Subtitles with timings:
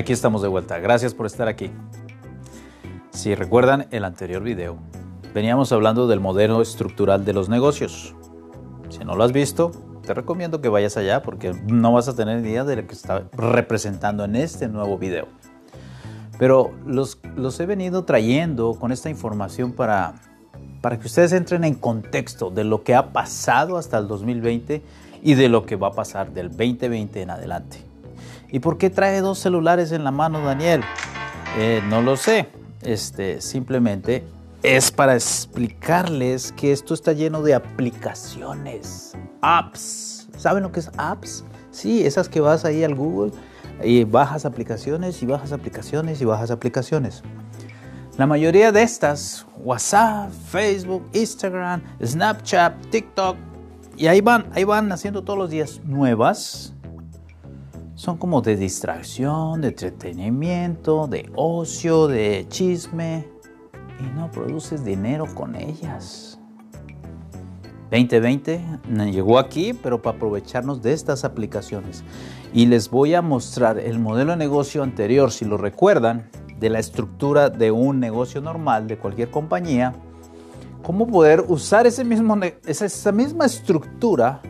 [0.00, 0.78] Aquí estamos de vuelta.
[0.78, 1.70] Gracias por estar aquí.
[3.10, 4.78] Si recuerdan el anterior video,
[5.34, 8.14] veníamos hablando del modelo estructural de los negocios.
[8.88, 12.42] Si no lo has visto, te recomiendo que vayas allá porque no vas a tener
[12.42, 15.28] idea de lo que está representando en este nuevo video.
[16.38, 17.20] Pero los,
[17.60, 20.14] he venido trayendo con esta información para,
[20.80, 24.82] para que ustedes entren en contexto de lo que ha pasado hasta el 2020
[25.22, 27.89] y de lo que va a pasar del 2020 en adelante.
[28.52, 30.82] ¿Y por qué trae dos celulares en la mano, Daniel?
[31.56, 32.48] Eh, no lo sé.
[32.82, 34.24] Este, simplemente
[34.62, 40.28] es para explicarles que esto está lleno de aplicaciones, apps.
[40.36, 41.44] ¿Saben lo que es apps?
[41.70, 43.32] Sí, esas que vas ahí al Google
[43.82, 47.22] y bajas aplicaciones y bajas aplicaciones y bajas aplicaciones.
[48.18, 53.36] La mayoría de estas, WhatsApp, Facebook, Instagram, Snapchat, TikTok,
[53.96, 56.74] y ahí van, ahí van haciendo todos los días nuevas
[58.00, 63.28] son como de distracción, de entretenimiento, de ocio, de chisme
[64.00, 66.40] y no produces dinero con ellas.
[67.90, 68.62] 2020
[69.12, 72.02] llegó aquí, pero para aprovecharnos de estas aplicaciones.
[72.54, 76.78] Y les voy a mostrar el modelo de negocio anterior, si lo recuerdan, de la
[76.78, 79.92] estructura de un negocio normal de cualquier compañía.
[80.82, 84.40] Cómo poder usar ese mismo, esa misma estructura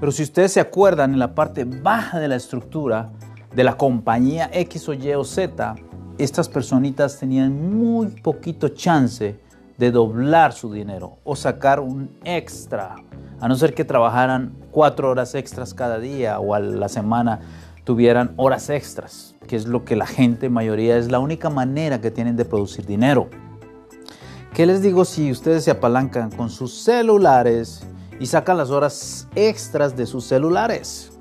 [0.00, 3.10] pero si ustedes se acuerdan, en la parte baja de la estructura
[3.54, 5.74] de la compañía X o Y o Z,
[6.18, 9.38] estas personitas tenían muy poquito chance
[9.76, 12.96] de doblar su dinero o sacar un extra,
[13.40, 17.40] a no ser que trabajaran cuatro horas extras cada día o a la semana
[17.84, 22.10] tuvieran horas extras, que es lo que la gente mayoría es la única manera que
[22.10, 23.28] tienen de producir dinero.
[24.52, 27.86] ¿Qué les digo si ustedes se apalancan con sus celulares
[28.20, 31.12] y sacan las horas extras de sus celulares.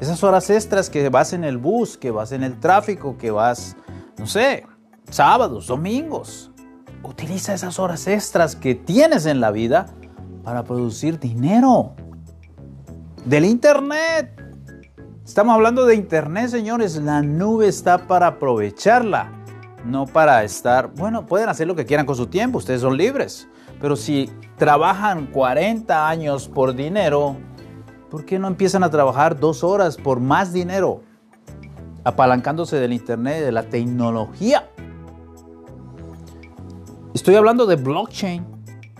[0.00, 3.76] Esas horas extras que vas en el bus, que vas en el tráfico, que vas,
[4.18, 4.66] no sé,
[5.10, 6.50] sábados, domingos.
[7.02, 9.86] Utiliza esas horas extras que tienes en la vida
[10.42, 11.94] para producir dinero.
[13.24, 14.42] Del Internet.
[15.24, 16.96] Estamos hablando de Internet, señores.
[16.96, 19.43] La nube está para aprovecharla,
[19.84, 23.48] no para estar, bueno, pueden hacer lo que quieran con su tiempo, ustedes son libres.
[23.80, 27.36] Pero si trabajan 40 años por dinero,
[28.10, 31.02] ¿por qué no empiezan a trabajar dos horas por más dinero?
[32.04, 34.68] Apalancándose del Internet, de la tecnología.
[37.14, 38.44] Estoy hablando de blockchain,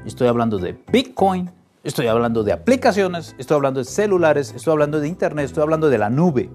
[0.04, 1.50] estoy hablando de Bitcoin,
[1.82, 5.98] estoy hablando de aplicaciones, estoy hablando de celulares, estoy hablando de Internet, estoy hablando de
[5.98, 6.50] la nube.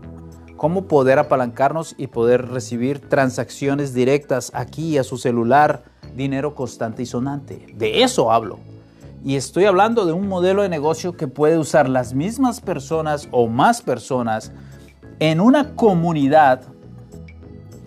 [0.59, 5.85] Cómo poder apalancarnos y poder recibir transacciones directas aquí a su celular,
[6.17, 7.65] dinero constante y sonante.
[7.77, 8.59] De eso hablo.
[9.23, 13.47] Y estoy hablando de un modelo de negocio que puede usar las mismas personas o
[13.47, 14.51] más personas
[15.19, 16.63] en una comunidad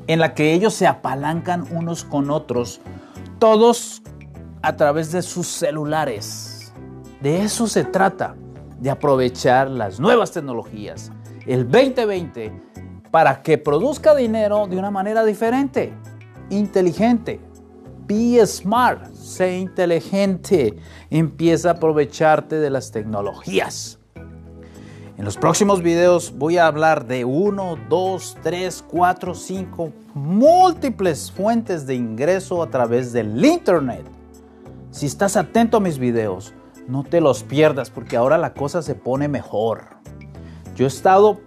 [0.06, 2.80] en la que ellos se apalancan unos con otros,
[3.38, 4.00] todos
[4.62, 6.72] a través de sus celulares.
[7.20, 8.34] De eso se trata,
[8.80, 11.12] de aprovechar las nuevas tecnologías,
[11.46, 12.52] el 2020,
[13.10, 15.92] para que produzca dinero de una manera diferente,
[16.50, 17.40] inteligente,
[18.04, 20.76] Be smart, sé inteligente,
[21.08, 24.00] empieza a aprovecharte de las tecnologías.
[25.16, 31.86] En los próximos videos voy a hablar de 1, 2, 3, 4, 5 múltiples fuentes
[31.86, 34.04] de ingreso a través del Internet.
[34.90, 36.54] Si estás atento a mis videos,
[36.88, 40.01] no te los pierdas porque ahora la cosa se pone mejor.
[40.74, 41.40] Yo he estado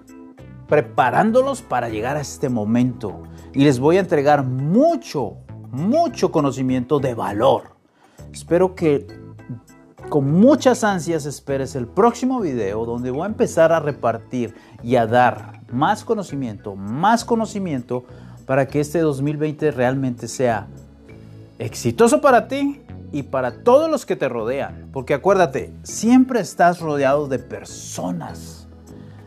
[0.68, 5.38] preparándolos para llegar a este momento y les voy a entregar mucho,
[5.72, 7.76] mucho conocimiento de valor.
[8.32, 9.08] Espero que
[10.10, 14.54] con muchas ansias esperes el próximo video donde voy a empezar a repartir
[14.84, 18.06] y a dar más conocimiento, más conocimiento
[18.46, 20.68] para que este 2020 realmente sea
[21.58, 22.82] exitoso para ti
[23.12, 24.90] y para todos los que te rodean.
[24.92, 28.65] Porque acuérdate, siempre estás rodeado de personas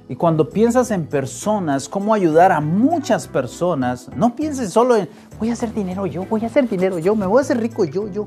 [0.09, 5.09] y cuando piensas en personas, cómo ayudar a muchas personas, no pienses solo en
[5.39, 7.85] voy a hacer dinero yo, voy a hacer dinero yo, me voy a hacer rico
[7.85, 8.27] yo, yo.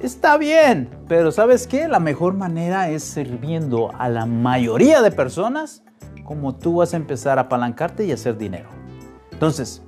[0.00, 1.88] Está bien, pero ¿sabes qué?
[1.88, 5.82] La mejor manera es sirviendo a la mayoría de personas
[6.22, 8.68] como tú vas a empezar a apalancarte y hacer dinero.
[9.32, 9.82] Entonces,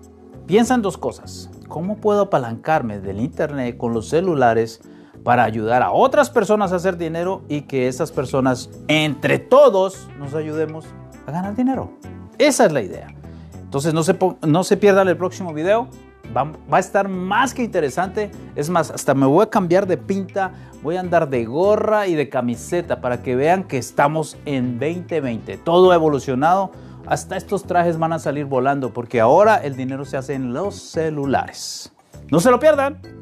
[0.46, 1.48] piensa en dos cosas.
[1.68, 4.80] ¿Cómo puedo apalancarme del Internet con los celulares
[5.22, 10.34] para ayudar a otras personas a hacer dinero y que esas personas, entre todos, nos
[10.34, 10.86] ayudemos
[11.26, 11.92] a ganar dinero.
[12.38, 13.08] Esa es la idea.
[13.54, 15.88] Entonces no se, no se pierdan el próximo video.
[16.36, 18.30] Va, va, a estar más que interesante.
[18.54, 20.52] Es más, hasta me voy a cambiar de pinta.
[20.82, 25.58] Voy a andar de gorra y de camiseta para que vean que estamos en 2020.
[25.58, 26.70] Todo ha evolucionado
[27.06, 30.76] hasta estos trajes van a salir volando porque ahora el dinero se hace en los
[30.76, 31.92] celulares.
[32.30, 33.19] No se lo pierdan.